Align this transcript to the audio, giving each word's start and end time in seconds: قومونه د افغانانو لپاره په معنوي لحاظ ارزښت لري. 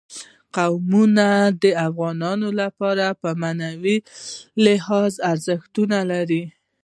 قومونه 0.55 1.27
د 1.63 1.65
افغانانو 1.87 2.47
لپاره 2.61 3.05
په 3.21 3.29
معنوي 3.41 3.97
لحاظ 4.65 5.13
ارزښت 5.31 5.75
لري. 6.11 6.43